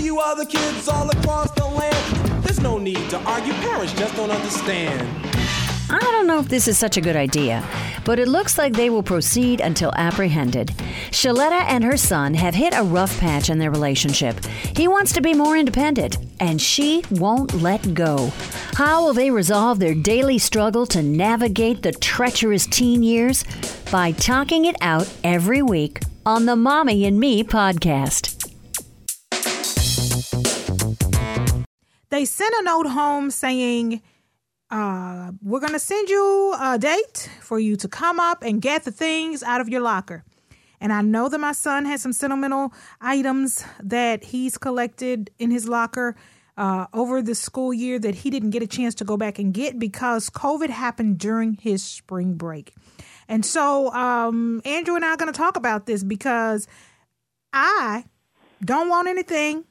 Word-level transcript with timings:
you 0.00 0.18
other 0.20 0.44
kids 0.44 0.88
all 0.88 1.08
across 1.10 1.50
the 1.52 1.66
land. 1.66 2.42
There's 2.42 2.60
no 2.60 2.78
need 2.78 3.10
to 3.10 3.18
argue, 3.20 3.52
parents 3.54 3.92
just 3.94 4.16
don't 4.16 4.30
understand. 4.30 5.08
I 5.92 5.98
don't 5.98 6.28
know 6.28 6.38
if 6.38 6.48
this 6.48 6.68
is 6.68 6.78
such 6.78 6.96
a 6.96 7.00
good 7.00 7.16
idea, 7.16 7.66
but 8.04 8.20
it 8.20 8.28
looks 8.28 8.56
like 8.56 8.72
they 8.72 8.90
will 8.90 9.02
proceed 9.02 9.60
until 9.60 9.92
apprehended. 9.96 10.68
Shaletta 11.10 11.64
and 11.66 11.82
her 11.82 11.96
son 11.96 12.34
have 12.34 12.54
hit 12.54 12.74
a 12.76 12.84
rough 12.84 13.18
patch 13.18 13.50
in 13.50 13.58
their 13.58 13.72
relationship. 13.72 14.44
He 14.76 14.86
wants 14.86 15.12
to 15.14 15.20
be 15.20 15.34
more 15.34 15.56
independent, 15.56 16.18
and 16.38 16.62
she 16.62 17.04
won't 17.10 17.60
let 17.60 17.92
go. 17.92 18.32
How 18.74 19.04
will 19.04 19.14
they 19.14 19.32
resolve 19.32 19.80
their 19.80 19.94
daily 19.94 20.38
struggle 20.38 20.86
to 20.86 21.02
navigate 21.02 21.82
the 21.82 21.92
treacherous 21.92 22.66
teen 22.66 23.02
years? 23.02 23.44
By 23.90 24.12
talking 24.12 24.66
it 24.66 24.76
out 24.80 25.12
every 25.24 25.60
week 25.60 26.02
on 26.24 26.46
the 26.46 26.54
Mommy 26.54 27.04
and 27.04 27.18
Me 27.18 27.42
podcast. 27.42 28.29
They 32.20 32.26
sent 32.26 32.54
a 32.54 32.62
note 32.64 32.86
home 32.86 33.30
saying, 33.30 34.02
uh, 34.70 35.32
we're 35.42 35.58
going 35.58 35.72
to 35.72 35.78
send 35.78 36.10
you 36.10 36.54
a 36.60 36.78
date 36.78 37.30
for 37.40 37.58
you 37.58 37.76
to 37.76 37.88
come 37.88 38.20
up 38.20 38.42
and 38.42 38.60
get 38.60 38.84
the 38.84 38.90
things 38.90 39.42
out 39.42 39.62
of 39.62 39.70
your 39.70 39.80
locker. 39.80 40.22
And 40.82 40.92
I 40.92 41.00
know 41.00 41.30
that 41.30 41.38
my 41.38 41.52
son 41.52 41.86
has 41.86 42.02
some 42.02 42.12
sentimental 42.12 42.74
items 43.00 43.64
that 43.82 44.22
he's 44.22 44.58
collected 44.58 45.30
in 45.38 45.50
his 45.50 45.66
locker 45.66 46.14
uh, 46.58 46.88
over 46.92 47.22
the 47.22 47.34
school 47.34 47.72
year 47.72 47.98
that 47.98 48.16
he 48.16 48.28
didn't 48.28 48.50
get 48.50 48.62
a 48.62 48.66
chance 48.66 48.94
to 48.96 49.04
go 49.04 49.16
back 49.16 49.38
and 49.38 49.54
get 49.54 49.78
because 49.78 50.28
COVID 50.28 50.68
happened 50.68 51.18
during 51.18 51.54
his 51.54 51.82
spring 51.82 52.34
break. 52.34 52.74
And 53.28 53.46
so 53.46 53.90
um, 53.92 54.60
Andrew 54.66 54.94
and 54.94 55.06
I 55.06 55.14
are 55.14 55.16
going 55.16 55.32
to 55.32 55.38
talk 55.38 55.56
about 55.56 55.86
this 55.86 56.04
because 56.04 56.68
I 57.50 58.04
don't 58.62 58.90
want 58.90 59.08
anything 59.08 59.64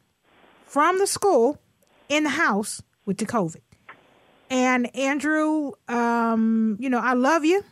from 0.65 0.97
the 0.97 1.05
school 1.05 1.59
in 2.09 2.23
the 2.23 2.29
house 2.29 2.81
with 3.05 3.17
the 3.17 3.25
COVID. 3.25 3.61
And 4.49 4.93
Andrew, 4.95 5.71
um, 5.87 6.75
you 6.79 6.89
know, 6.89 6.99
I 6.99 7.13
love 7.13 7.45
you. 7.45 7.63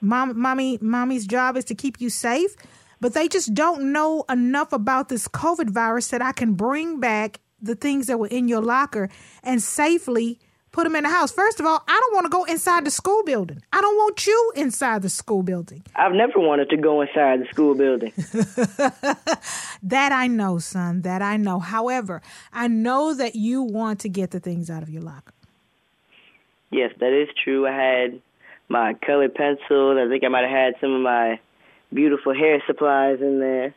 Mom, 0.00 0.38
mommy, 0.38 0.78
mommy's 0.80 1.26
job 1.26 1.56
is 1.56 1.64
to 1.66 1.74
keep 1.74 2.00
you 2.00 2.10
safe, 2.10 2.56
but 3.00 3.14
they 3.14 3.28
just 3.28 3.54
don't 3.54 3.92
know 3.92 4.24
enough 4.28 4.72
about 4.72 5.08
this 5.08 5.28
COVID 5.28 5.70
virus 5.70 6.08
that 6.08 6.22
I 6.22 6.32
can 6.32 6.54
bring 6.54 7.00
back 7.00 7.40
the 7.62 7.74
things 7.74 8.06
that 8.06 8.18
were 8.18 8.26
in 8.26 8.48
your 8.48 8.62
locker 8.62 9.08
and 9.42 9.62
safely 9.62 10.38
put 10.72 10.84
them 10.84 10.96
in 10.96 11.04
the 11.04 11.10
house. 11.10 11.32
First 11.32 11.60
of 11.60 11.66
all, 11.66 11.82
I 11.86 12.00
don't 12.00 12.14
want 12.14 12.26
to 12.26 12.30
go 12.30 12.44
inside 12.44 12.84
the 12.84 12.90
school 12.90 13.22
building. 13.24 13.62
I 13.72 13.80
don't 13.80 13.96
want 13.96 14.26
you 14.26 14.52
inside 14.56 15.02
the 15.02 15.08
school 15.08 15.42
building. 15.42 15.82
I've 15.94 16.12
never 16.12 16.38
wanted 16.38 16.70
to 16.70 16.76
go 16.76 17.00
inside 17.02 17.40
the 17.40 17.46
school 17.46 17.74
building. 17.74 18.12
that 19.82 20.12
I 20.12 20.26
know, 20.26 20.58
son. 20.58 21.02
That 21.02 21.22
I 21.22 21.36
know. 21.36 21.58
However, 21.58 22.22
I 22.52 22.68
know 22.68 23.14
that 23.14 23.34
you 23.34 23.62
want 23.62 24.00
to 24.00 24.08
get 24.08 24.30
the 24.30 24.40
things 24.40 24.70
out 24.70 24.82
of 24.82 24.90
your 24.90 25.02
locker. 25.02 25.34
Yes, 26.70 26.92
that 27.00 27.12
is 27.12 27.28
true. 27.42 27.66
I 27.66 27.72
had 27.72 28.22
my 28.68 28.94
colored 28.94 29.34
pencils. 29.34 29.98
I 29.98 30.08
think 30.08 30.24
I 30.24 30.28
might 30.28 30.42
have 30.42 30.50
had 30.50 30.74
some 30.80 30.92
of 30.92 31.00
my 31.00 31.40
beautiful 31.92 32.32
hair 32.32 32.62
supplies 32.66 33.20
in 33.20 33.40
there. 33.40 33.74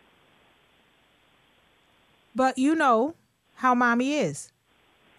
But 2.35 2.57
you 2.57 2.75
know 2.75 3.15
how 3.55 3.73
mommy 3.73 4.13
is. 4.13 4.52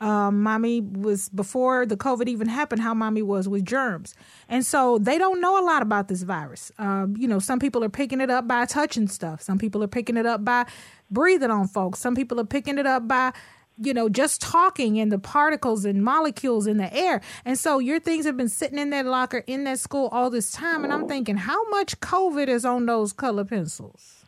Um, 0.01 0.43
mommy 0.43 0.81
was 0.81 1.29
before 1.29 1.87
the 1.87 1.97
COVID 1.97 2.29
even 2.29 2.49
happened. 2.49 2.83
How 2.83 2.95
mommy 2.95 3.23
was 3.23 3.49
with 3.49 3.65
germs, 3.65 4.15
and 4.49 4.67
so 4.67 4.99
they 4.99 5.19
don't 5.19 5.41
know 5.41 5.63
a 5.63 5.65
lot 5.65 5.83
about 5.83 6.09
this 6.09 6.23
virus. 6.23 6.73
Um, 6.79 7.17
you 7.17 7.29
know, 7.29 7.39
some 7.39 7.59
people 7.59 7.85
are 7.85 7.89
picking 7.89 8.21
it 8.21 8.31
up 8.31 8.49
by 8.49 8.67
touching 8.67 9.09
stuff. 9.09 9.41
Some 9.41 9.59
people 9.59 9.83
are 9.83 9.89
picking 9.89 10.17
it 10.17 10.27
up 10.27 10.45
by 10.45 10.67
breathing 11.11 11.51
on 11.51 11.69
folks. 11.69 12.01
Some 12.01 12.15
people 12.15 12.41
are 12.41 12.45
picking 12.45 12.79
it 12.79 12.87
up 12.87 13.07
by 13.09 13.33
you 13.79 13.93
know, 13.93 14.09
just 14.09 14.41
talking 14.41 15.01
and 15.01 15.11
the 15.11 15.19
particles 15.19 15.85
and 15.85 16.05
molecules 16.05 16.67
in 16.67 16.77
the 16.77 16.93
air. 16.95 17.21
And 17.45 17.59
so 17.59 17.79
your 17.79 17.99
things 17.99 18.25
have 18.25 18.37
been 18.37 18.49
sitting 18.49 18.79
in 18.79 18.91
that 18.91 19.07
locker 19.07 19.39
in 19.47 19.65
that 19.65 19.81
school 19.81 20.09
all 20.13 20.31
this 20.31 20.53
time. 20.53 20.85
And 20.85 20.93
I'm 20.93 21.09
thinking, 21.09 21.37
how 21.37 21.69
much 21.71 21.99
COVID 22.01 22.49
is 22.49 22.65
on 22.65 22.87
those 22.87 23.13
color 23.13 23.45
pencils? 23.45 24.24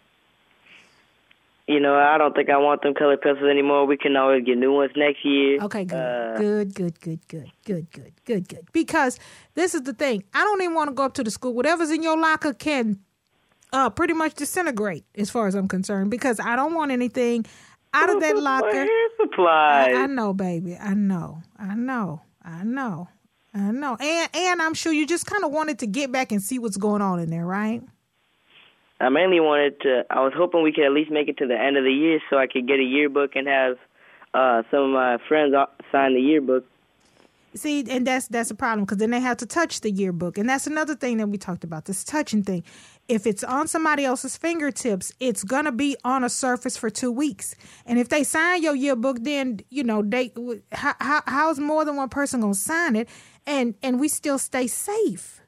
You 1.69 1.81
know, 1.81 1.97
I 1.97 2.17
don't 2.17 2.33
think 2.35 2.49
I 2.49 2.59
want 2.59 2.83
them 2.83 2.95
colored 2.95 3.21
pencils 3.23 3.51
anymore. 3.51 3.87
We 3.87 3.97
can 3.97 4.17
always 4.17 4.45
get 4.45 4.57
new 4.57 4.73
ones 4.73 4.93
next 4.95 5.25
year. 5.25 5.59
Okay, 5.63 5.85
good. 5.85 5.97
Uh, 5.97 6.37
good, 6.39 6.75
good, 6.75 7.01
good, 7.01 7.27
good, 7.27 7.51
good, 7.65 7.91
good, 7.91 8.13
good, 8.25 8.49
good. 8.49 8.69
Because 8.73 9.19
this 9.55 9.75
is 9.75 9.83
the 9.83 9.93
thing. 9.93 10.23
I 10.33 10.45
don't 10.45 10.63
even 10.63 10.75
want 10.75 10.91
to 10.91 10.95
go 10.95 11.03
up 11.05 11.15
to 11.15 11.25
the 11.25 11.31
school. 11.31 11.55
Whatever's 11.55 11.91
in 11.91 12.05
your 12.05 12.17
locker 12.17 12.55
can 12.55 13.01
uh, 13.73 13.91
pretty 13.91 14.13
much 14.13 14.35
disintegrate 14.35 15.05
as 15.17 15.29
far 15.29 15.49
as 15.49 15.57
I'm 15.57 15.67
concerned 15.67 16.11
because 16.11 16.39
I 16.39 16.55
don't 16.55 16.75
want 16.75 16.93
anything 16.93 17.45
out 17.93 18.11
of 18.11 18.21
that 18.21 18.37
locker. 18.41 18.87
Supplies. 19.21 19.95
I, 19.95 20.03
I 20.05 20.07
know, 20.07 20.33
baby. 20.35 20.77
I 20.77 20.95
know. 20.95 21.43
I 21.59 21.75
know. 21.75 22.23
I 22.45 22.63
know. 22.63 23.09
I 23.53 23.73
know. 23.73 23.97
And 23.99 24.31
and 24.35 24.63
I'm 24.63 24.75
sure 24.75 24.93
you 24.93 25.07
just 25.07 25.27
kind 25.27 25.43
of 25.43 25.51
wanted 25.51 25.81
to 25.81 25.87
get 25.87 26.13
back 26.13 26.31
and 26.31 26.41
see 26.43 26.59
what's 26.59 26.77
going 26.77 27.03
on 27.03 27.19
in 27.19 27.31
there, 27.31 27.47
right? 27.47 27.83
I 29.01 29.09
mainly 29.09 29.41
wanted 29.41 29.81
to. 29.83 30.05
I 30.11 30.21
was 30.21 30.33
hoping 30.35 30.63
we 30.63 30.73
could 30.73 30.85
at 30.85 30.93
least 30.93 31.11
make 31.11 31.29
it 31.29 31.39
to 31.39 31.47
the 31.47 31.59
end 31.59 31.77
of 31.77 31.85
the 31.85 31.93
year 31.93 32.21
so 32.31 32.39
I 32.39 32.47
could 32.47 32.67
get 32.67 32.79
a 32.79 32.85
yearbook 32.85 33.37
and 33.37 33.47
have 33.47 33.77
uh, 34.33 34.63
some 34.71 34.85
of 34.85 34.91
my 34.91 35.19
friends 35.29 35.55
sign 35.93 36.15
the 36.15 36.21
yearbook. 36.21 36.65
See, 37.55 37.85
and 37.89 38.07
that's 38.07 38.29
that's 38.29 38.51
a 38.51 38.55
problem 38.55 38.85
because 38.85 38.99
then 38.99 39.11
they 39.11 39.21
have 39.21 39.39
to 39.39 39.47
touch 39.47 39.81
the 39.81 39.91
yearbook, 39.91 40.37
and 40.39 40.49
that's 40.49 40.67
another 40.67 40.95
thing 40.95 41.17
that 41.19 41.29
we 41.29 41.39
talked 41.39 41.65
about 41.65 41.87
this 41.87 42.05
touching 42.05 42.43
thing 42.43 42.65
if 43.09 43.27
it's 43.27 43.45
on 43.45 43.69
somebody 43.69 44.05
else's 44.05 44.37
fingertips, 44.37 45.13
it's 45.21 45.45
gonna 45.45 45.73
be 45.73 45.97
on 46.05 46.25
a 46.25 46.29
surface 46.29 46.77
for 46.77 46.91
two 46.91 47.13
weeks. 47.13 47.55
And 47.85 47.99
if 47.99 48.09
they 48.09 48.25
sign 48.25 48.63
your 48.63 48.75
yearbook, 48.75 49.19
then 49.23 49.61
you 49.71 49.85
know 49.85 50.03
they 50.03 50.33
how, 50.73 50.95
how 51.01 51.23
how's 51.27 51.59
more 51.59 51.85
than 51.85 51.97
one 51.97 52.09
person 52.09 52.41
gonna 52.41 52.55
sign 52.55 52.97
it, 52.97 53.09
and 53.47 53.75
and 53.83 54.01
we 54.01 54.09
still 54.09 54.39
stay 54.39 54.67
safe. 54.67 55.41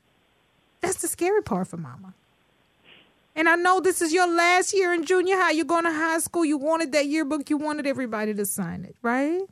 That's 0.80 1.02
the 1.02 1.08
scary 1.08 1.42
part 1.42 1.68
for 1.68 1.76
Mama. 1.76 2.14
And 3.34 3.48
I 3.48 3.54
know 3.54 3.80
this 3.80 4.02
is 4.02 4.12
your 4.12 4.26
last 4.26 4.74
year 4.74 4.92
in 4.92 5.04
junior 5.04 5.36
high. 5.36 5.52
You're 5.52 5.64
going 5.64 5.84
to 5.84 5.92
high 5.92 6.18
school. 6.18 6.44
You 6.44 6.58
wanted 6.58 6.92
that 6.92 7.06
yearbook. 7.06 7.50
You 7.50 7.56
wanted 7.56 7.86
everybody 7.86 8.34
to 8.34 8.44
sign 8.44 8.84
it, 8.84 8.96
right? 9.02 9.42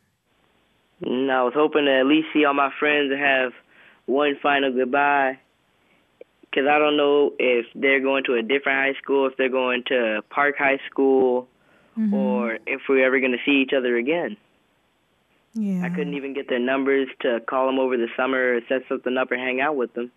No, 1.00 1.40
I 1.40 1.42
was 1.44 1.54
hoping 1.54 1.84
to 1.84 2.00
at 2.00 2.06
least 2.06 2.28
see 2.32 2.44
all 2.44 2.54
my 2.54 2.72
friends 2.78 3.12
and 3.12 3.20
have 3.20 3.52
one 4.06 4.36
final 4.42 4.72
goodbye 4.72 5.38
because 6.56 6.68
I 6.68 6.78
don't 6.78 6.96
know 6.96 7.32
if 7.38 7.66
they're 7.74 8.00
going 8.00 8.24
to 8.24 8.34
a 8.34 8.42
different 8.42 8.96
high 8.96 9.00
school, 9.02 9.26
if 9.26 9.36
they're 9.36 9.50
going 9.50 9.84
to 9.88 10.22
Park 10.30 10.56
High 10.58 10.80
School, 10.90 11.48
mm-hmm. 11.98 12.14
or 12.14 12.58
if 12.66 12.80
we're 12.88 13.04
ever 13.04 13.20
going 13.20 13.32
to 13.32 13.38
see 13.44 13.62
each 13.62 13.72
other 13.76 13.96
again. 13.96 14.38
Yeah. 15.52 15.84
I 15.84 15.90
couldn't 15.90 16.14
even 16.14 16.32
get 16.32 16.48
their 16.48 16.58
numbers 16.58 17.08
to 17.20 17.40
call 17.40 17.66
them 17.66 17.78
over 17.78 17.96
the 17.96 18.08
summer 18.16 18.56
or 18.56 18.60
set 18.68 18.82
something 18.88 19.16
up 19.16 19.30
or 19.30 19.36
hang 19.36 19.60
out 19.60 19.76
with 19.76 19.92
them. 19.94 20.10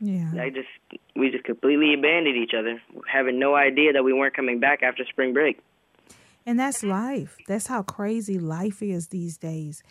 Yeah. 0.00 0.30
I 0.40 0.50
just 0.50 1.02
we 1.16 1.30
just 1.30 1.44
completely 1.44 1.94
abandoned 1.94 2.36
each 2.36 2.54
other, 2.58 2.80
having 3.10 3.38
no 3.38 3.54
idea 3.54 3.92
that 3.92 4.04
we 4.04 4.12
weren't 4.12 4.34
coming 4.34 4.60
back 4.60 4.82
after 4.82 5.04
spring 5.04 5.32
break. 5.32 5.58
And 6.46 6.58
that's 6.58 6.82
life. 6.82 7.36
That's 7.46 7.66
how 7.66 7.82
crazy 7.82 8.38
life 8.38 8.82
is 8.82 9.08
these 9.08 9.36
days. 9.36 9.82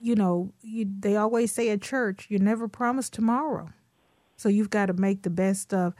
You 0.00 0.14
know, 0.14 0.52
you, 0.62 0.86
they 1.00 1.16
always 1.16 1.54
say 1.54 1.70
at 1.70 1.80
church, 1.80 2.26
you're 2.28 2.40
never 2.40 2.68
promised 2.68 3.12
tomorrow. 3.12 3.70
So 4.36 4.48
you've 4.48 4.70
got 4.70 4.86
to 4.86 4.94
make 4.94 5.22
the 5.22 5.30
best 5.30 5.72
of 5.72 5.94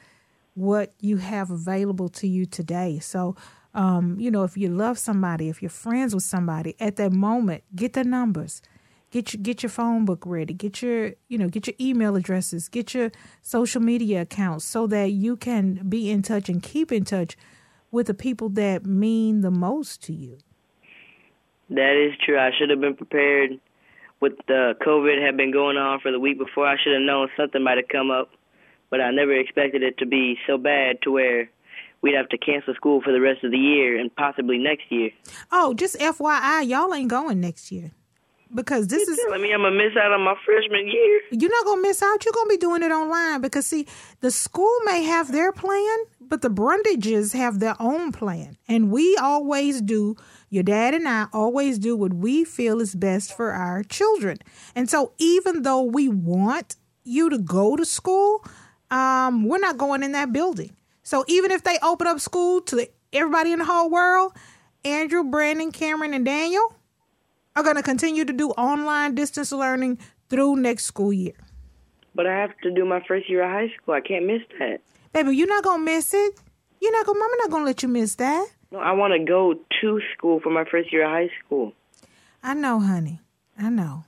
what 0.55 0.93
you 1.01 1.17
have 1.19 1.51
available 1.51 2.09
to 2.09 2.27
you 2.29 2.45
today. 2.45 2.99
So, 2.99 3.37
um, 3.75 4.19
you 4.19 4.31
know, 4.31 4.43
if 4.45 4.57
you 4.57 4.69
love 4.69 4.99
somebody, 4.99 5.49
if 5.49 5.63
you're 5.63 5.71
friends 5.71 6.15
with 6.15 6.25
somebody, 6.25 6.75
at 6.79 6.97
that 6.97 7.13
moment, 7.13 7.63
get 7.75 7.95
the 7.95 8.05
numbers. 8.05 8.61
Get 9.13 9.33
your 9.33 9.43
get 9.43 9.63
your 9.63 9.71
phone 9.71 10.05
book 10.05 10.25
ready. 10.27 10.55
Get 10.55 10.83
your 10.83 11.13
you 11.29 11.39
know 11.39 11.49
get 11.49 11.69
your 11.69 11.77
email 11.81 12.17
addresses. 12.17 12.69
Get 12.69 12.95
your 12.95 13.13
social 13.43 13.81
media 13.81 14.23
accounts 14.23 14.65
so 14.65 14.89
that 14.89 15.13
you 15.13 15.37
can 15.37 15.89
be 15.89 16.11
in 16.11 16.23
touch 16.23 16.49
and 16.49 16.61
keep 16.61 16.91
in 16.91 17.05
touch 17.05 17.37
with 17.93 18.09
the 18.09 18.15
people 18.15 18.49
that 18.49 18.85
mean 18.85 19.43
the 19.43 19.51
most 19.51 20.03
to 20.05 20.13
you. 20.13 20.39
That 21.71 21.95
is 21.95 22.19
true. 22.25 22.39
I 22.39 22.51
should 22.59 22.71
have 22.71 22.81
been 22.81 22.97
prepared 22.97 23.61
with 24.23 24.35
the 24.47 24.75
COVID 24.81 25.21
had 25.21 25.37
been 25.37 25.51
going 25.51 25.77
on 25.77 25.99
for 26.01 26.13
the 26.13 26.21
week 26.21 26.39
before, 26.39 26.67
I 26.67 26.77
should 26.83 26.93
have 26.93 27.03
known 27.03 27.29
something 27.37 27.63
might 27.63 27.77
have 27.77 27.89
come 27.89 28.11
up, 28.11 28.31
but 28.89 29.01
I 29.01 29.11
never 29.11 29.35
expected 29.39 29.83
it 29.83 29.99
to 29.99 30.07
be 30.07 30.39
so 30.47 30.57
bad 30.57 31.03
to 31.03 31.11
where 31.11 31.51
we'd 32.03 32.15
have 32.15 32.29
to 32.29 32.39
cancel 32.39 32.73
school 32.75 33.03
for 33.03 33.13
the 33.13 33.21
rest 33.21 33.43
of 33.43 33.51
the 33.51 33.59
year 33.59 33.99
and 33.99 34.15
possibly 34.15 34.59
next 34.59 34.91
year. 34.91 35.11
Oh, 35.51 35.75
just 35.75 35.99
FYI, 35.99 36.67
y'all 36.69 36.95
ain't 36.95 37.11
going 37.11 37.41
next 37.41 37.73
year. 37.73 37.91
Because 38.55 38.89
this 38.89 39.07
You're 39.07 39.13
is 39.13 39.21
telling 39.25 39.43
me 39.43 39.53
I'm 39.53 39.63
gonna 39.63 39.77
miss 39.77 39.97
out 39.97 40.13
on 40.13 40.23
my 40.23 40.35
freshman 40.45 40.87
year. 40.87 41.21
You're 41.31 41.51
not 41.51 41.65
gonna 41.65 41.83
miss 41.83 42.03
out. 42.03 42.25
You're 42.25 42.35
gonna 42.35 42.49
be 42.49 42.59
doing 42.59 42.83
it 42.83 42.91
online 42.91 43.41
because 43.41 43.67
see, 43.67 43.87
the 44.21 44.31
school 44.31 44.79
may 44.85 45.03
have 45.05 45.33
their 45.33 45.53
plan, 45.53 45.97
but 46.21 46.43
the 46.43 46.51
Brundages 46.51 47.33
have 47.33 47.61
their 47.61 47.77
own 47.81 48.13
plan, 48.13 48.59
and 48.69 48.91
we 48.91 49.17
always 49.17 49.81
do 49.81 50.17
your 50.53 50.63
dad 50.63 50.93
and 50.93 51.09
I 51.09 51.29
always 51.33 51.79
do 51.79 51.97
what 51.97 52.13
we 52.13 52.45
feel 52.45 52.81
is 52.81 52.95
best 52.95 53.35
for 53.35 53.53
our 53.53 53.83
children. 53.83 54.37
And 54.75 54.91
so, 54.91 55.13
even 55.17 55.63
though 55.63 55.83
we 55.83 56.09
want 56.09 56.77
you 57.05 57.31
to 57.31 57.39
go 57.39 57.75
to 57.75 57.87
school, 57.87 58.45
um, 58.91 59.45
we're 59.45 59.59
not 59.59 59.79
going 59.79 60.03
in 60.03 60.13
that 60.13 60.31
building. 60.31 60.77
So, 61.03 61.25
even 61.27 61.51
if 61.51 61.65
they 61.65 61.79
open 61.83 62.07
up 62.07 62.21
school 62.21 62.61
to 62.63 62.87
everybody 63.15 63.53
in 63.53 63.61
the 63.61 63.65
whole 63.65 63.89
world, 63.89 64.37
Andrew, 64.85 65.25
Brandon, 65.25 65.73
Cameron, 65.73 66.13
and 66.13 66.27
Daniel 66.27 66.75
are 67.57 67.63
going 67.63 67.77
to 67.77 67.83
continue 67.83 68.25
to 68.25 68.33
do 68.33 68.51
online 68.51 69.15
distance 69.15 69.53
learning 69.53 69.99
through 70.29 70.57
next 70.57 70.85
school 70.85 71.13
year. 71.13 71.35
But 72.15 72.27
I 72.27 72.39
have 72.39 72.57
to 72.63 72.71
do 72.71 72.85
my 72.85 73.03
first 73.07 73.29
year 73.29 73.45
of 73.45 73.51
high 73.51 73.75
school. 73.77 73.95
I 73.95 74.01
can't 74.01 74.27
miss 74.27 74.43
that. 74.59 74.81
Baby, 75.13 75.37
you're 75.37 75.49
not 75.49 75.65
going 75.65 75.81
to 75.81 75.85
miss 75.85 76.15
it. 76.15 76.41
You're 76.81 76.93
not 76.93 77.07
going 77.07 77.17
to, 77.17 77.21
mama 77.21 77.37
not 77.39 77.51
going 77.51 77.63
to 77.63 77.67
let 77.67 77.83
you 77.83 77.89
miss 77.89 78.15
that. 78.17 78.47
No, 78.71 78.79
I 78.79 78.93
want 78.93 79.13
to 79.13 79.25
go 79.25 79.55
to 79.81 80.01
school 80.17 80.41
for 80.41 80.51
my 80.51 80.65
first 80.65 80.93
year 80.93 81.05
of 81.05 81.11
high 81.11 81.31
school. 81.45 81.73
I 82.43 82.55
know, 82.55 82.81
honey. 82.81 83.21
I 83.59 83.69
know. 83.69 84.05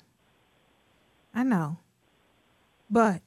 I 1.35 1.43
know. 1.43 1.79
But 2.91 3.21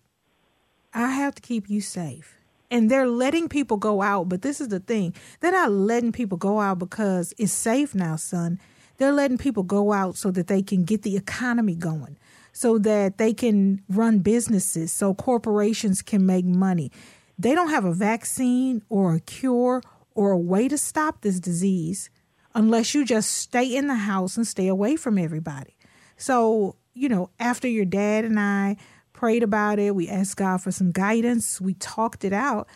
I 0.93 1.11
have 1.11 1.35
to 1.35 1.41
keep 1.41 1.69
you 1.69 1.81
safe. 1.81 2.35
And 2.69 2.91
they're 2.91 3.07
letting 3.07 3.47
people 3.47 3.77
go 3.77 4.01
out, 4.01 4.27
but 4.27 4.41
this 4.41 4.59
is 4.59 4.67
the 4.67 4.79
thing. 4.79 5.13
They're 5.39 5.51
not 5.51 5.71
letting 5.71 6.11
people 6.11 6.37
go 6.37 6.59
out 6.59 6.79
because 6.79 7.33
it's 7.37 7.53
safe 7.53 7.95
now, 7.95 8.17
son. 8.17 8.59
They're 8.97 9.11
letting 9.11 9.37
people 9.37 9.63
go 9.63 9.93
out 9.93 10.15
so 10.15 10.31
that 10.31 10.47
they 10.47 10.61
can 10.61 10.83
get 10.83 11.03
the 11.03 11.15
economy 11.15 11.75
going, 11.75 12.17
so 12.51 12.77
that 12.79 13.17
they 13.17 13.33
can 13.33 13.81
run 13.89 14.19
businesses, 14.19 14.91
so 14.91 15.13
corporations 15.13 16.01
can 16.01 16.25
make 16.25 16.45
money. 16.45 16.91
They 17.37 17.53
don't 17.53 17.69
have 17.69 17.85
a 17.85 17.93
vaccine 17.93 18.81
or 18.89 19.15
a 19.15 19.19
cure 19.19 19.81
or 20.15 20.31
a 20.31 20.37
way 20.37 20.67
to 20.67 20.77
stop 20.77 21.21
this 21.21 21.39
disease 21.39 22.09
unless 22.55 22.95
you 22.95 23.05
just 23.05 23.31
stay 23.31 23.75
in 23.75 23.87
the 23.87 23.95
house 23.95 24.35
and 24.35 24.47
stay 24.47 24.67
away 24.67 24.95
from 24.95 25.19
everybody. 25.19 25.77
So, 26.17 26.75
you 26.95 27.07
know, 27.07 27.29
after 27.39 27.67
your 27.67 27.85
dad 27.85 28.25
and 28.25 28.39
I 28.39 28.77
prayed 29.17 29.41
about 29.41 29.79
it. 29.79 29.95
We 29.95 30.07
asked 30.07 30.37
God 30.37 30.61
for 30.61 30.71
some 30.71 30.91
guidance. 30.91 31.59
We 31.59 31.73
talked 31.73 32.23
it 32.23 32.33
out. 32.33 32.67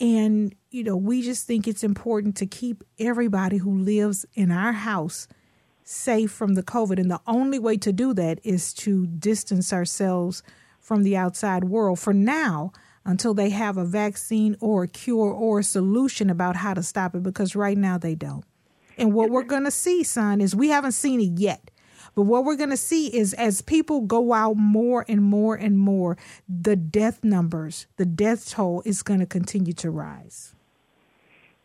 And, 0.00 0.52
you 0.72 0.82
know, 0.82 0.96
we 0.96 1.22
just 1.22 1.46
think 1.46 1.68
it's 1.68 1.84
important 1.84 2.36
to 2.38 2.46
keep 2.46 2.82
everybody 2.98 3.58
who 3.58 3.78
lives 3.78 4.26
in 4.34 4.50
our 4.50 4.72
house 4.72 5.28
safe 5.84 6.30
from 6.30 6.54
the 6.54 6.62
COVID. 6.62 6.98
And 6.98 7.10
the 7.10 7.20
only 7.26 7.58
way 7.58 7.76
to 7.76 7.92
do 7.92 8.12
that 8.14 8.40
is 8.42 8.72
to 8.74 9.06
distance 9.06 9.72
ourselves 9.72 10.42
from 10.80 11.02
the 11.02 11.16
outside 11.16 11.64
world 11.64 12.00
for 12.00 12.12
now 12.12 12.72
until 13.04 13.34
they 13.34 13.50
have 13.50 13.76
a 13.76 13.84
vaccine 13.84 14.56
or 14.60 14.84
a 14.84 14.88
cure 14.88 15.30
or 15.30 15.60
a 15.60 15.64
solution 15.64 16.30
about 16.30 16.56
how 16.56 16.74
to 16.74 16.82
stop 16.82 17.14
it, 17.14 17.22
because 17.22 17.54
right 17.54 17.76
now 17.76 17.98
they 17.98 18.14
don't. 18.14 18.44
And 18.96 19.12
what 19.12 19.30
we're 19.30 19.42
going 19.42 19.64
to 19.64 19.70
see, 19.70 20.02
son, 20.02 20.40
is 20.40 20.56
we 20.56 20.68
haven't 20.68 20.92
seen 20.92 21.20
it 21.20 21.38
yet. 21.38 21.70
But 22.14 22.22
what 22.22 22.44
we're 22.44 22.56
going 22.56 22.70
to 22.70 22.76
see 22.76 23.08
is 23.08 23.34
as 23.34 23.60
people 23.60 24.02
go 24.02 24.32
out 24.32 24.56
more 24.56 25.04
and 25.08 25.22
more 25.22 25.56
and 25.56 25.78
more, 25.78 26.16
the 26.48 26.76
death 26.76 27.24
numbers, 27.24 27.86
the 27.96 28.06
death 28.06 28.48
toll 28.48 28.82
is 28.84 29.02
going 29.02 29.20
to 29.20 29.26
continue 29.26 29.72
to 29.74 29.90
rise. 29.90 30.53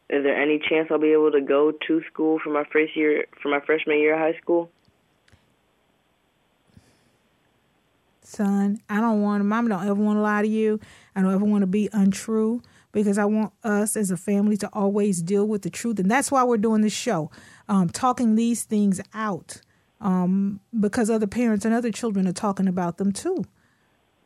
Is 0.10 0.24
there 0.24 0.36
any 0.36 0.60
chance 0.60 0.88
I'll 0.90 0.98
be 0.98 1.14
able 1.14 1.32
to 1.32 1.42
go 1.42 1.72
to 1.72 2.02
school 2.12 2.40
for 2.44 2.50
my 2.50 2.64
first 2.72 2.96
year, 2.96 3.26
for 3.42 3.50
my 3.50 3.60
freshman 3.60 4.00
year 4.00 4.16
of 4.16 4.20
high 4.20 4.40
school? 4.42 4.70
Son, 8.24 8.80
I 8.90 9.02
don't 9.02 9.22
want, 9.22 9.44
mom 9.46 9.68
don't 9.68 9.84
ever 9.84 9.96
want 9.96 10.18
to 10.18 10.22
lie 10.22 10.42
to 10.42 10.48
you. 10.48 10.80
I 11.16 11.22
don't 11.22 11.34
ever 11.34 11.46
want 11.46 11.62
to 11.62 11.68
be 11.68 11.90
untrue 11.94 12.62
because 12.92 13.18
I 13.18 13.26
want 13.26 13.54
us 13.64 13.96
as 13.96 14.12
a 14.12 14.18
family 14.18 14.58
to 14.58 14.70
always 14.74 15.22
deal 15.22 15.48
with 15.48 15.62
the 15.62 15.70
truth. 15.70 16.00
And 16.00 16.10
that's 16.10 16.32
why 16.32 16.44
we're 16.44 16.58
doing 16.58 16.82
this 16.82 16.94
show, 16.94 17.30
um, 17.68 17.90
talking 17.90 18.36
these 18.36 18.64
things 18.64 19.02
out 19.14 19.62
um, 20.02 20.60
because 20.80 21.10
other 21.10 21.28
parents 21.28 21.66
and 21.66 21.74
other 21.74 21.92
children 21.92 22.28
are 22.28 22.34
talking 22.34 22.68
about 22.68 22.98
them 22.98 23.12
too. 23.12 23.46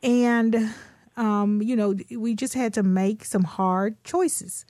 And, 0.02 0.74
um, 1.18 1.62
you 1.62 1.76
know, 1.76 1.96
we 2.12 2.36
just 2.36 2.54
had 2.54 2.74
to 2.76 2.84
make 2.84 3.26
some 3.26 3.44
hard 3.44 4.02
choices. 4.04 4.66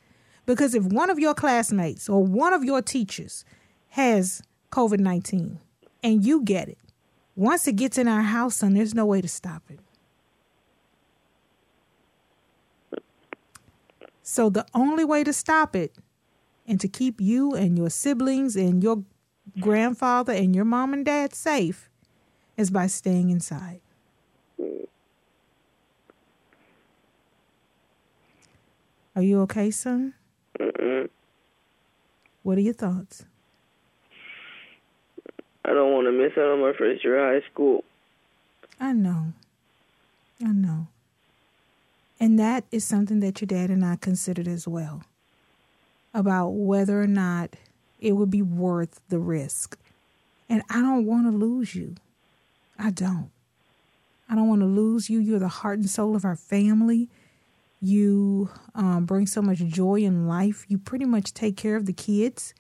Because 0.46 0.76
if 0.76 0.84
one 0.84 1.10
of 1.10 1.20
your 1.20 1.34
classmates 1.34 2.10
or 2.10 2.24
one 2.24 2.54
of 2.54 2.64
your 2.64 2.82
teachers 2.82 3.46
has 3.90 4.42
COVID 4.72 5.00
19 5.00 5.60
and 6.04 6.26
you 6.26 6.42
get 6.44 6.68
it, 6.68 6.78
once 7.36 7.68
it 7.68 7.76
gets 7.76 7.98
in 7.98 8.08
our 8.08 8.22
house, 8.22 8.58
son, 8.58 8.74
there's 8.74 8.94
no 8.94 9.06
way 9.06 9.22
to 9.22 9.28
stop 9.28 9.64
it. 9.70 9.80
So 14.22 14.50
the 14.50 14.66
only 14.74 15.04
way 15.04 15.24
to 15.24 15.34
stop 15.34 15.76
it 15.76 15.96
and 16.68 16.80
to 16.80 16.88
keep 16.88 17.20
you 17.20 17.54
and 17.54 17.78
your 17.78 17.90
siblings 17.90 18.56
and 18.56 18.82
your 18.82 19.04
grandfather 19.60 20.34
and 20.34 20.56
your 20.56 20.66
mom 20.66 20.94
and 20.94 21.06
dad 21.06 21.34
safe 21.34 21.90
is 22.58 22.70
by 22.70 22.88
staying 22.88 23.30
inside. 23.30 23.82
Are 29.16 29.22
you 29.22 29.42
okay, 29.42 29.70
son? 29.70 30.14
Mm-mm. 30.60 31.10
What 32.44 32.58
are 32.58 32.62
your 32.62 32.74
thoughts? 32.74 33.26
I 35.66 35.70
don't 35.70 35.94
want 35.94 36.08
to 36.08 36.12
miss 36.12 36.34
out 36.38 36.52
on 36.52 36.62
my 36.62 36.74
first 36.78 37.04
year 37.04 37.18
of 37.18 37.42
high 37.42 37.48
school. 37.50 37.84
I 38.80 38.92
know. 38.92 39.34
I 40.44 40.52
know. 40.52 40.88
And 42.20 42.38
that 42.40 42.66
is 42.72 42.84
something 42.84 43.22
that 43.22 43.42
your 43.42 43.48
dad 43.48 43.70
and 43.70 43.86
I 43.86 43.96
considered 43.96 44.48
as 44.48 44.68
well 44.68 45.04
about 46.14 46.50
whether 46.50 47.02
or 47.02 47.08
not 47.08 47.56
it 48.00 48.14
would 48.14 48.30
be 48.30 48.42
worth 48.42 49.00
the 49.10 49.20
risk. 49.20 49.78
And 50.50 50.62
I 50.70 50.82
don't 50.82 51.06
want 51.06 51.26
to 51.26 51.36
lose 51.36 51.74
you. 51.74 51.96
I 52.78 52.92
don't. 52.92 53.32
I 54.30 54.36
don't 54.36 54.50
want 54.50 54.62
to 54.62 54.68
lose 54.68 55.10
you. 55.10 55.20
You're 55.20 55.40
the 55.40 55.48
heart 55.48 55.80
and 55.80 55.90
soul 55.90 56.16
of 56.16 56.26
our 56.26 56.36
family. 56.36 57.08
You 57.86 58.50
um, 58.76 59.06
bring 59.06 59.28
so 59.28 59.42
much 59.42 59.58
joy 59.58 59.96
in 59.96 60.26
life. 60.26 60.64
You 60.70 60.78
pretty 60.78 61.04
much 61.04 61.34
take 61.34 61.58
care 61.58 61.76
of 61.76 61.86
the 61.86 61.92
kids 61.92 62.54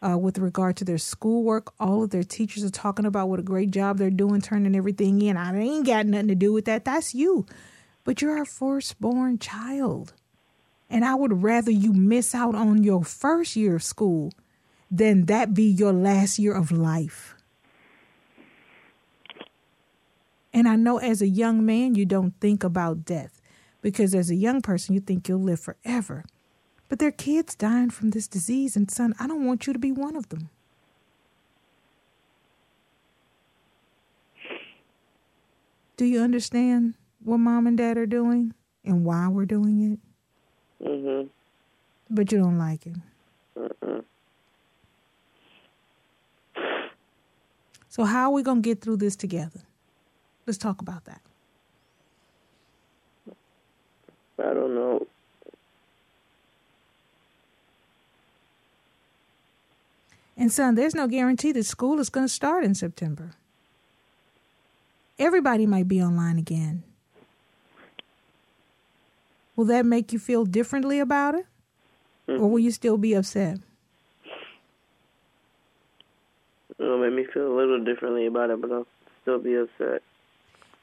uh, 0.00 0.16
with 0.16 0.38
regard 0.38 0.76
to 0.76 0.84
their 0.84 0.98
schoolwork. 0.98 1.72
All 1.80 2.04
of 2.04 2.10
their 2.10 2.22
teachers 2.22 2.62
are 2.62 2.70
talking 2.70 3.04
about 3.04 3.28
what 3.28 3.40
a 3.40 3.42
great 3.42 3.72
job 3.72 3.98
they're 3.98 4.08
doing, 4.08 4.40
turning 4.40 4.76
everything 4.76 5.20
in. 5.20 5.36
I 5.36 5.58
ain't 5.58 5.84
got 5.84 6.06
nothing 6.06 6.28
to 6.28 6.36
do 6.36 6.52
with 6.52 6.64
that. 6.66 6.84
That's 6.84 7.12
you. 7.12 7.44
But 8.04 8.22
you're 8.22 8.38
our 8.38 8.44
firstborn 8.44 9.40
child. 9.40 10.12
And 10.88 11.04
I 11.04 11.16
would 11.16 11.42
rather 11.42 11.72
you 11.72 11.92
miss 11.92 12.32
out 12.32 12.54
on 12.54 12.84
your 12.84 13.02
first 13.02 13.56
year 13.56 13.74
of 13.74 13.82
school 13.82 14.30
than 14.92 15.26
that 15.26 15.54
be 15.54 15.64
your 15.64 15.92
last 15.92 16.38
year 16.38 16.54
of 16.54 16.70
life. 16.70 17.34
And 20.54 20.68
I 20.68 20.76
know 20.76 20.98
as 20.98 21.20
a 21.20 21.28
young 21.28 21.66
man, 21.66 21.96
you 21.96 22.06
don't 22.06 22.38
think 22.38 22.62
about 22.62 23.04
death 23.04 23.37
because 23.82 24.14
as 24.14 24.30
a 24.30 24.34
young 24.34 24.60
person, 24.60 24.94
you 24.94 25.00
think 25.00 25.28
you'll 25.28 25.40
live 25.40 25.60
forever. 25.60 26.24
But 26.88 26.98
there 26.98 27.08
are 27.08 27.12
kids 27.12 27.54
dying 27.54 27.90
from 27.90 28.10
this 28.10 28.26
disease, 28.26 28.76
and 28.76 28.90
son, 28.90 29.14
I 29.20 29.26
don't 29.26 29.44
want 29.44 29.66
you 29.66 29.72
to 29.72 29.78
be 29.78 29.92
one 29.92 30.16
of 30.16 30.28
them. 30.30 30.48
Do 35.96 36.04
you 36.04 36.20
understand 36.20 36.94
what 37.24 37.38
mom 37.38 37.66
and 37.66 37.76
dad 37.76 37.98
are 37.98 38.06
doing 38.06 38.54
and 38.84 39.04
why 39.04 39.28
we're 39.28 39.44
doing 39.44 39.92
it? 39.92 40.86
Mm-hmm. 40.88 41.28
But 42.08 42.32
you 42.32 42.38
don't 42.38 42.56
like 42.58 42.86
it. 42.86 42.96
Mm-mm. 43.56 44.04
So, 47.88 48.04
how 48.04 48.30
are 48.30 48.32
we 48.32 48.44
going 48.44 48.62
to 48.62 48.68
get 48.68 48.80
through 48.80 48.98
this 48.98 49.16
together? 49.16 49.60
Let's 50.46 50.56
talk 50.56 50.80
about 50.80 51.04
that. 51.06 51.20
I 54.38 54.54
don't 54.54 54.74
know. 54.74 55.06
And, 60.36 60.52
son, 60.52 60.76
there's 60.76 60.94
no 60.94 61.08
guarantee 61.08 61.50
that 61.52 61.64
school 61.64 61.98
is 61.98 62.10
going 62.10 62.24
to 62.24 62.32
start 62.32 62.62
in 62.62 62.74
September. 62.76 63.32
Everybody 65.18 65.66
might 65.66 65.88
be 65.88 66.00
online 66.00 66.38
again. 66.38 66.84
Will 69.56 69.64
that 69.64 69.84
make 69.84 70.12
you 70.12 70.20
feel 70.20 70.44
differently 70.44 71.00
about 71.00 71.34
it? 71.34 71.46
Mm-hmm. 72.28 72.40
Or 72.40 72.48
will 72.50 72.60
you 72.60 72.70
still 72.70 72.96
be 72.96 73.14
upset? 73.14 73.58
It'll 76.78 77.00
make 77.00 77.12
me 77.12 77.26
feel 77.34 77.52
a 77.52 77.56
little 77.56 77.82
differently 77.82 78.26
about 78.26 78.50
it, 78.50 78.60
but 78.60 78.70
I'll 78.70 78.86
still 79.22 79.40
be 79.40 79.56
upset. 79.56 80.02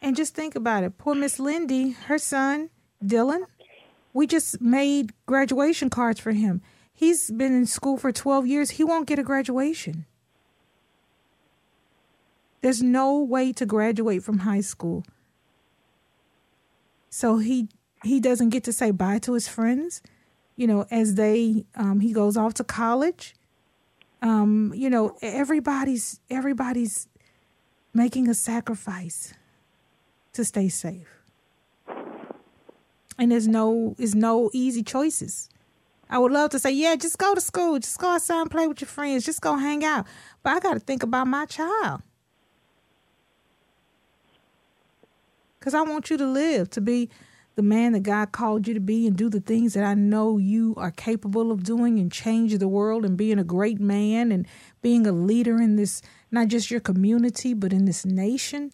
And 0.01 0.17
just 0.17 0.35
think 0.35 0.55
about 0.55 0.83
it. 0.83 0.97
Poor 0.97 1.15
Miss 1.15 1.39
Lindy, 1.39 1.91
her 1.91 2.17
son, 2.17 2.69
Dylan, 3.04 3.44
we 4.14 4.28
just 4.28 4.62
made 4.62 5.12
graduation 5.25 5.90
cards 5.90 6.20
for 6.20 6.32
him. 6.32 6.62
He's 6.94 7.30
been 7.30 7.54
in 7.54 7.66
school 7.66 7.98
for 7.98 8.12
12 8.12 8.48
years. 8.48 8.70
He 8.72 8.84
won't 8.84 9.08
get 9.08 9.20
a 9.20 9.24
graduation. 9.24 10.06
There's 12.62 12.82
no 12.82 13.20
way 13.20 13.52
to 13.54 13.66
graduate 13.66 14.24
from 14.24 14.40
high 14.40 14.62
school. 14.62 15.04
So 17.10 17.38
he 17.38 17.68
he 18.04 18.20
doesn't 18.20 18.50
get 18.50 18.64
to 18.66 18.74
say 18.74 18.92
bye 18.92 19.20
to 19.20 19.34
his 19.34 19.48
friends, 19.48 20.02
you 20.56 20.68
know, 20.68 20.86
as 20.92 21.16
they 21.16 21.66
um, 21.75 22.00
he 22.00 22.12
goes 22.12 22.38
off 22.38 22.54
to 22.56 22.64
college 22.64 23.36
um, 24.25 24.74
you 24.75 24.90
know, 24.90 25.16
everybody's 25.22 26.20
everybody's 26.32 27.08
making 27.94 28.28
a 28.28 28.34
sacrifice 28.34 29.36
to 30.34 30.44
stay 30.44 30.68
safe. 30.68 31.22
And 33.17 33.31
there's 33.31 33.48
no 33.48 33.95
is 33.98 34.13
no 34.13 34.50
easy 34.53 34.84
choices 34.84 35.50
I 36.10 36.19
would 36.19 36.31
love 36.31 36.51
to 36.51 36.60
say, 36.60 36.72
yeah, 36.72 36.95
just 36.95 37.17
go 37.17 37.34
to 37.34 37.41
school, 37.41 37.79
just 37.79 37.98
go 37.98 38.10
outside 38.10 38.41
and 38.41 38.51
play 38.51 38.67
with 38.67 38.81
your 38.81 38.88
friends, 38.88 39.25
just 39.25 39.41
go 39.41 39.57
hang 39.57 39.84
out. 39.84 40.05
But 40.43 40.53
I 40.53 40.60
got 40.60 40.74
to 40.75 40.79
think 40.79 41.03
about 41.03 41.27
my 41.27 41.45
child. 41.45 42.01
Because 45.60 45.74
I 45.74 45.81
want 45.81 46.12
you 46.12 46.17
to 46.17 46.27
live, 46.27 46.69
to 46.72 46.81
be 46.81 47.10
the 47.55 47.63
man 47.63 47.93
that 47.93 48.03
God 48.03 48.31
called 48.31 48.67
you 48.67 48.75
to 48.75 48.79
be 48.79 49.07
and 49.07 49.15
do 49.15 49.29
the 49.29 49.39
things 49.39 49.74
that 49.74 49.84
I 49.84 49.95
know 49.95 50.38
you 50.38 50.75
are 50.77 50.91
capable 50.91 51.51
of 51.51 51.63
doing 51.63 51.98
and 51.98 52.12
change 52.12 52.55
the 52.55 52.67
world 52.67 53.03
and 53.03 53.17
being 53.17 53.39
a 53.39 53.43
great 53.43 53.79
man 53.79 54.31
and 54.31 54.45
being 54.84 55.07
a 55.07 55.12
leader 55.12 55.60
in 55.60 55.75
this, 55.75 56.03
not 56.29 56.50
just 56.50 56.69
your 56.69 56.81
community, 56.81 57.55
but 57.55 57.74
in 57.74 57.86
this 57.86 58.05
nation. 58.05 58.74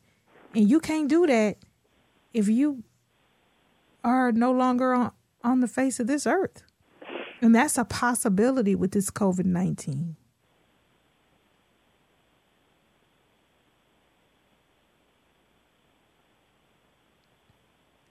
And 0.54 0.70
you 0.70 0.82
can't 0.82 1.08
do 1.08 1.26
that 1.28 1.58
if 2.34 2.50
you 2.50 2.84
are 4.04 4.32
no 4.32 4.52
longer 4.52 4.94
on, 4.94 5.12
on 5.44 5.60
the 5.60 5.68
face 5.68 6.00
of 6.00 6.08
this 6.08 6.26
earth. 6.26 6.64
And 7.42 7.56
that's 7.56 7.78
a 7.78 7.86
possibility 7.86 8.76
with 8.76 8.92
this 8.92 9.10
COVID 9.10 9.46
19. 9.46 10.16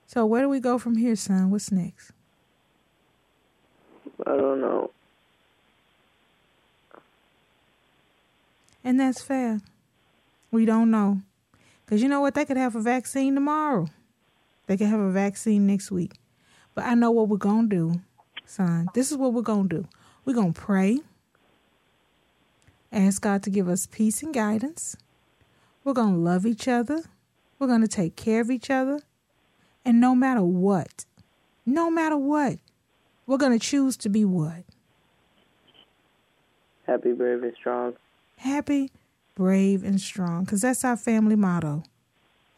So 0.07 0.27
where 0.27 0.43
do 0.43 0.49
we 0.49 0.59
go 0.59 0.77
from 0.77 0.97
here, 0.97 1.15
son? 1.15 1.53
What's 1.53 1.71
next? 1.71 2.11
I 4.27 4.37
don't 4.37 4.61
know. 4.61 4.91
And 8.83 8.99
that's 8.99 9.23
fair. 9.23 9.61
We 10.51 10.65
don't 10.65 10.91
know. 10.91 11.21
Because 11.85 12.03
you 12.03 12.09
know 12.09 12.21
what? 12.21 12.35
They 12.35 12.45
could 12.45 12.57
have 12.57 12.75
a 12.75 12.81
vaccine 12.81 13.37
tomorrow. 13.37 13.87
They 14.71 14.77
could 14.77 14.87
have 14.87 15.01
a 15.01 15.11
vaccine 15.11 15.67
next 15.67 15.91
week. 15.91 16.13
But 16.77 16.85
I 16.85 16.95
know 16.95 17.11
what 17.11 17.29
we're 17.29 17.39
going 17.39 17.69
to 17.69 17.77
do, 17.77 18.01
son. 18.47 18.87
This 18.95 19.11
is 19.11 19.19
what 19.19 19.33
we're 19.33 19.43
going 19.43 19.69
to 19.69 19.79
do. 19.79 19.89
We're 20.25 20.35
going 20.35 20.53
to 20.53 20.61
pray, 20.61 21.01
ask 22.93 23.21
God 23.21 23.43
to 23.43 23.51
give 23.51 23.69
us 23.69 23.89
peace 23.91 24.23
and 24.23 24.33
guidance. 24.33 24.97
We're 25.83 25.95
going 25.95 26.13
to 26.15 26.21
love 26.21 26.47
each 26.47 26.69
other. 26.69 27.03
We're 27.59 27.67
going 27.67 27.81
to 27.81 27.89
take 27.89 28.15
care 28.15 28.41
of 28.41 28.49
each 28.49 28.71
other. 28.71 29.01
And 29.85 30.01
no 30.01 30.15
matter 30.15 30.45
what, 30.45 31.05
no 31.67 31.91
matter 31.91 32.17
what, 32.17 32.59
we're 33.27 33.39
going 33.39 33.59
to 33.59 33.67
choose 33.67 33.97
to 33.97 34.09
be 34.09 34.25
what? 34.25 34.63
Happy, 36.87 37.11
brave, 37.11 37.43
and 37.43 37.57
strong. 37.57 37.95
Happy, 38.37 38.93
brave, 39.35 39.83
and 39.83 40.01
strong. 40.01 40.45
Because 40.45 40.61
that's 40.61 40.85
our 40.85 40.97
family 40.97 41.35
motto. 41.35 41.83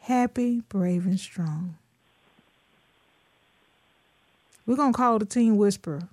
Happy, 0.01 0.61
brave, 0.69 1.07
and 1.07 1.19
strong. 1.19 1.77
We're 4.65 4.75
going 4.75 4.93
to 4.93 4.97
call 4.97 5.19
the 5.19 5.25
Teen 5.25 5.57
Whisperer, 5.57 6.07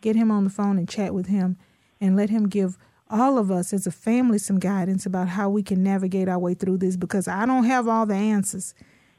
get 0.00 0.16
him 0.16 0.30
on 0.30 0.44
the 0.44 0.50
phone 0.50 0.78
and 0.78 0.88
chat 0.88 1.14
with 1.14 1.26
him, 1.26 1.56
and 2.00 2.16
let 2.16 2.30
him 2.30 2.48
give 2.48 2.76
all 3.10 3.38
of 3.38 3.50
us 3.50 3.72
as 3.72 3.86
a 3.86 3.90
family 3.90 4.38
some 4.38 4.58
guidance 4.58 5.06
about 5.06 5.28
how 5.28 5.48
we 5.48 5.62
can 5.62 5.82
navigate 5.82 6.28
our 6.28 6.38
way 6.38 6.54
through 6.54 6.76
this 6.76 6.96
because 6.96 7.26
I 7.26 7.46
don't 7.46 7.64
have 7.64 7.88
all 7.88 8.04
the 8.04 8.14
answers. 8.14 8.74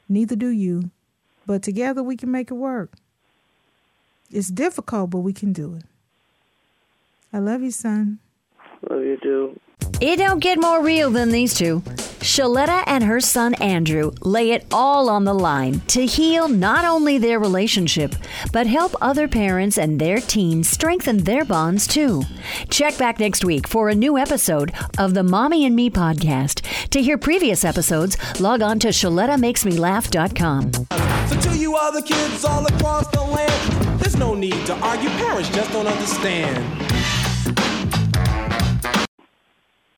Neither 0.08 0.36
do 0.36 0.48
you. 0.48 0.90
But 1.46 1.62
together 1.62 2.02
we 2.02 2.16
can 2.16 2.30
make 2.30 2.50
it 2.50 2.54
work. 2.54 2.92
It's 4.30 4.48
difficult, 4.48 5.10
but 5.10 5.18
we 5.18 5.32
can 5.32 5.52
do 5.52 5.74
it. 5.74 5.82
I 7.32 7.38
love 7.38 7.62
you, 7.62 7.72
son. 7.72 8.20
Love 8.88 9.02
you 9.02 9.16
too. 9.20 9.60
It 10.00 10.16
don't 10.16 10.38
get 10.38 10.60
more 10.60 10.82
real 10.82 11.10
than 11.10 11.30
these 11.30 11.54
two. 11.54 11.82
Shaletta 12.20 12.84
and 12.86 13.02
her 13.04 13.18
son 13.18 13.54
Andrew 13.54 14.10
lay 14.20 14.50
it 14.50 14.66
all 14.70 15.08
on 15.08 15.24
the 15.24 15.32
line 15.32 15.80
to 15.88 16.04
heal 16.04 16.48
not 16.50 16.84
only 16.84 17.16
their 17.16 17.40
relationship, 17.40 18.14
but 18.52 18.66
help 18.66 18.94
other 19.00 19.26
parents 19.26 19.78
and 19.78 19.98
their 19.98 20.18
teens 20.18 20.68
strengthen 20.68 21.24
their 21.24 21.46
bonds 21.46 21.86
too. 21.86 22.22
Check 22.68 22.98
back 22.98 23.20
next 23.20 23.42
week 23.42 23.66
for 23.66 23.88
a 23.88 23.94
new 23.94 24.18
episode 24.18 24.70
of 24.98 25.14
the 25.14 25.22
Mommy 25.22 25.64
and 25.64 25.74
Me 25.74 25.88
podcast. 25.88 26.60
To 26.90 27.00
hear 27.00 27.16
previous 27.16 27.64
episodes, 27.64 28.18
log 28.38 28.60
on 28.60 28.78
to 28.80 28.88
ShalettaMakesMeLaugh.com. 28.88 30.72
So 30.72 31.40
to 31.40 31.56
you 31.58 31.74
other 31.76 32.02
kids 32.02 32.44
all 32.44 32.66
across 32.66 33.08
the 33.08 33.22
land, 33.22 33.98
there's 33.98 34.16
no 34.16 34.34
need 34.34 34.66
to 34.66 34.74
argue. 34.74 35.08
Parents 35.08 35.48
just 35.48 35.72
don't 35.72 35.86
understand. 35.86 36.89